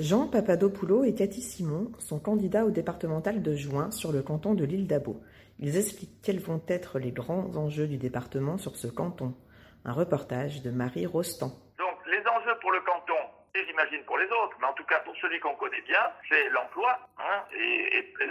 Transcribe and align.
Jean 0.00 0.28
Papadopoulou 0.28 1.04
et 1.04 1.14
Cathy 1.14 1.40
Simon 1.40 1.90
sont 1.98 2.20
candidats 2.20 2.64
au 2.64 2.70
départemental 2.70 3.42
de 3.42 3.54
juin 3.56 3.90
sur 3.90 4.12
le 4.12 4.22
canton 4.22 4.54
de 4.54 4.64
l'île 4.64 4.86
d'Abo. 4.86 5.20
Ils 5.58 5.76
expliquent 5.76 6.22
quels 6.22 6.38
vont 6.38 6.62
être 6.68 6.98
les 7.00 7.10
grands 7.10 7.50
enjeux 7.56 7.88
du 7.88 7.96
département 7.96 8.58
sur 8.58 8.76
ce 8.76 8.86
canton. 8.86 9.34
Un 9.84 9.92
reportage 9.92 10.62
de 10.62 10.70
Marie 10.70 11.06
Rostand. 11.06 11.50
Donc 11.78 11.96
les 12.06 12.20
enjeux 12.20 12.54
pour 12.60 12.70
le 12.70 12.80
canton, 12.80 13.18
et 13.54 13.64
j'imagine 13.66 14.02
pour 14.04 14.18
les 14.18 14.26
autres, 14.26 14.56
mais 14.60 14.66
en 14.66 14.72
tout 14.74 14.84
cas 14.84 15.00
pour 15.00 15.16
celui 15.16 15.40
qu'on 15.40 15.54
connaît 15.56 15.82
bien, 15.82 16.04
c'est 16.28 16.48
l'emploi. 16.50 16.96
hein, 17.18 17.42
et, 17.58 18.14
euh, 18.20 18.26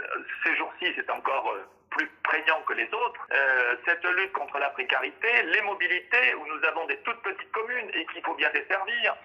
ces 0.46 0.56
jours-ci, 0.56 0.86
c'est 0.96 1.10
encore 1.10 1.52
euh, 1.52 1.66
plus 1.90 2.10
prégnant 2.24 2.62
que 2.66 2.74
les 2.74 2.88
autres. 2.88 3.28
Euh, 3.34 3.76
cette 3.86 4.06
lutte 4.06 4.32
contre 4.32 4.58
la 4.60 4.70
précarité, 4.70 5.28
les 5.52 5.62
mobilités, 5.64 6.34
où 6.36 6.46
nous 6.48 6.64
avons 6.68 6.86
des 6.88 6.98
toutes 7.04 7.22
petites 7.24 7.52
communes 7.52 7.90
et 7.94 8.06
qu'il 8.14 8.24
faut 8.24 8.36
bien 8.36 8.52
desservir. 8.54 9.16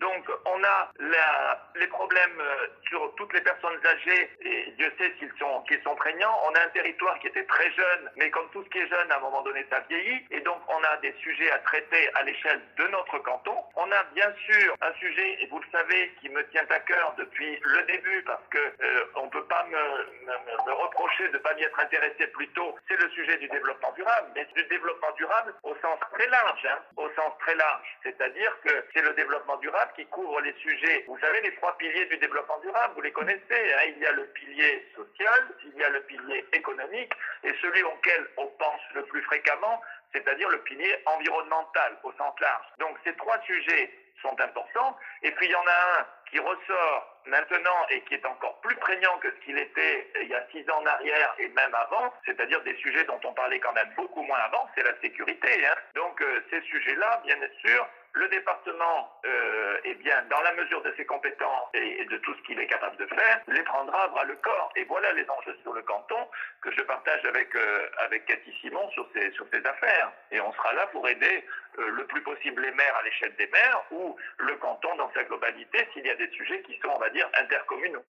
Donc 0.00 0.24
on 0.44 0.62
a 0.64 0.90
la- 0.98 1.62
les 1.76 1.86
problèmes 1.88 2.40
euh, 2.40 2.66
sur 2.88 3.14
toutes 3.16 3.32
les 3.32 3.40
personnes 3.40 3.78
âgées, 3.86 4.30
et 4.40 4.70
Dieu 4.72 4.92
sait 4.98 5.12
s'ils 5.18 5.32
sont, 5.38 5.62
qu'ils 5.62 5.82
sont 5.82 5.94
prégnants. 5.96 6.38
On 6.44 6.54
a 6.54 6.60
un 6.60 6.68
territoire 6.68 7.18
qui 7.20 7.28
était 7.28 7.44
très 7.44 7.70
jeune, 7.72 8.10
mais 8.16 8.30
comme 8.30 8.48
tout 8.50 8.62
ce 8.64 8.68
qui 8.70 8.78
est 8.78 8.88
jeune, 8.88 9.10
à 9.10 9.16
un 9.16 9.20
moment 9.20 9.42
donné, 9.42 9.64
ça 9.70 9.80
vieillit. 9.88 10.26
Et 10.30 10.40
donc 10.40 10.58
on 10.68 10.82
a 10.84 10.96
des 10.98 11.12
sujets 11.20 11.50
à 11.50 11.58
traiter 11.60 12.10
à 12.14 12.22
l'échelle 12.24 12.60
de 12.76 12.86
notre 12.88 13.18
canton. 13.20 13.56
On 13.76 13.90
a 13.90 14.02
bien 14.14 14.32
sûr 14.50 14.74
un 14.82 14.92
sujet, 14.94 15.42
et 15.42 15.46
vous 15.46 15.58
le 15.60 15.66
savez, 15.72 16.12
qui 16.20 16.28
me 16.28 16.46
tient 16.50 16.66
à 16.68 16.80
cœur 16.80 17.14
depuis 17.16 17.58
le 17.62 17.82
début, 17.84 18.22
parce 18.24 18.46
que 18.50 18.58
euh, 18.58 19.04
on 19.16 19.28
peut 19.28 19.44
pas 19.46 19.64
me, 19.64 19.78
me- 20.26 20.66
me 20.66 20.72
reprocher 20.72 21.28
de 21.28 21.34
ne 21.34 21.38
pas 21.38 21.54
m'y 21.54 21.62
être 21.62 21.80
intéressé 21.80 22.26
plus 22.28 22.48
tôt. 22.48 22.76
C'est 22.88 23.00
le 23.00 23.08
sujet 23.10 23.38
du 23.38 23.48
développement 23.48 23.92
durable, 23.92 24.28
mais 24.34 24.44
du 24.54 24.62
développement 24.64 25.12
durable 25.12 25.54
au 25.62 25.74
sens 25.76 25.98
très 26.12 26.26
large, 26.28 26.66
hein, 26.66 26.78
au 26.96 27.08
sens 27.14 27.32
très 27.40 27.54
large. 27.54 27.86
C'est-à-dire 28.02 28.54
que 28.64 28.84
c'est 28.94 29.02
le 29.02 29.12
développement 29.14 29.56
qui 29.94 30.06
couvre 30.06 30.40
les 30.40 30.52
sujets. 30.54 31.04
Vous 31.06 31.18
savez, 31.18 31.40
les 31.42 31.54
trois 31.56 31.76
piliers 31.78 32.06
du 32.06 32.16
développement 32.18 32.58
durable, 32.58 32.94
vous 32.94 33.02
les 33.02 33.12
connaissez. 33.12 33.40
hein. 33.50 33.84
Il 33.88 33.98
y 33.98 34.06
a 34.06 34.12
le 34.12 34.26
pilier 34.28 34.86
social, 34.94 35.48
il 35.64 35.80
y 35.80 35.84
a 35.84 35.88
le 35.90 36.00
pilier 36.02 36.44
économique, 36.52 37.12
et 37.44 37.52
celui 37.60 37.82
auquel 37.82 38.26
on 38.36 38.46
pense 38.46 38.80
le 38.94 39.02
plus 39.04 39.22
fréquemment, 39.22 39.80
c'est-à-dire 40.12 40.48
le 40.48 40.62
pilier 40.62 40.96
environnemental 41.06 41.98
au 42.02 42.12
sens 42.12 42.34
large. 42.40 42.66
Donc 42.78 42.96
ces 43.04 43.14
trois 43.16 43.40
sujets 43.42 43.90
sont 44.22 44.38
importants. 44.40 44.96
Et 45.22 45.30
puis 45.32 45.46
il 45.46 45.52
y 45.52 45.54
en 45.56 45.66
a 45.66 46.00
un 46.00 46.06
qui 46.30 46.38
ressort 46.40 47.20
maintenant 47.26 47.86
et 47.90 48.00
qui 48.02 48.14
est 48.14 48.26
encore 48.26 48.60
plus 48.60 48.74
prégnant 48.76 49.16
que 49.18 49.30
ce 49.30 49.36
qu'il 49.44 49.58
était 49.58 50.10
il 50.22 50.28
y 50.28 50.34
a 50.34 50.44
six 50.50 50.68
ans 50.70 50.78
en 50.80 50.86
arrière 50.86 51.34
et 51.38 51.48
même 51.48 51.74
avant, 51.74 52.12
c'est-à-dire 52.24 52.60
des 52.62 52.74
sujets 52.76 53.04
dont 53.04 53.20
on 53.24 53.32
parlait 53.34 53.60
quand 53.60 53.72
même 53.74 53.92
beaucoup 53.96 54.22
moins 54.22 54.38
avant, 54.38 54.68
c'est 54.74 54.82
la 54.84 54.98
sécurité. 55.00 55.66
hein. 55.66 55.74
Donc 55.94 56.20
euh, 56.22 56.40
ces 56.50 56.60
sujets-là, 56.62 57.20
bien 57.24 57.36
sûr, 57.60 57.86
le 58.16 58.28
département, 58.28 59.12
euh, 59.26 59.76
eh 59.84 59.94
bien, 59.94 60.24
dans 60.30 60.40
la 60.40 60.54
mesure 60.54 60.82
de 60.82 60.92
ses 60.96 61.04
compétences 61.04 61.68
et, 61.74 62.04
de 62.06 62.16
tout 62.18 62.34
ce 62.34 62.42
qu'il 62.42 62.58
est 62.58 62.66
capable 62.66 62.96
de 62.96 63.06
faire, 63.06 63.40
les 63.48 63.62
prendra 63.62 64.04
à 64.04 64.08
bras 64.08 64.24
le 64.24 64.36
corps. 64.36 64.72
Et 64.76 64.84
voilà 64.84 65.12
les 65.12 65.28
enjeux 65.28 65.56
sur 65.62 65.74
le 65.74 65.82
canton 65.82 66.26
que 66.62 66.70
je 66.72 66.80
partage 66.82 67.24
avec 67.26 67.54
euh, 67.54 67.88
avec 67.98 68.24
Cathy 68.24 68.52
Simon 68.60 68.88
sur 68.90 69.06
ces 69.14 69.30
sur 69.32 69.46
ces 69.52 69.64
affaires. 69.66 70.12
Et 70.30 70.40
on 70.40 70.52
sera 70.52 70.72
là 70.72 70.86
pour 70.92 71.06
aider 71.08 71.44
euh, 71.78 71.90
le 71.90 72.06
plus 72.06 72.22
possible 72.22 72.62
les 72.62 72.72
maires 72.72 72.96
à 72.98 73.02
l'échelle 73.04 73.34
des 73.36 73.48
maires 73.48 73.82
ou 73.90 74.16
le 74.38 74.56
canton 74.56 74.96
dans 74.96 75.12
sa 75.12 75.22
globalité 75.24 75.86
s'il 75.92 76.06
y 76.06 76.10
a 76.10 76.16
des 76.16 76.30
sujets 76.30 76.62
qui 76.62 76.78
sont, 76.78 76.88
on 76.94 76.98
va 76.98 77.10
dire, 77.10 77.28
intercommunaux. 77.38 78.04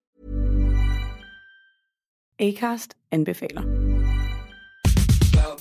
Acast. 2.41 2.97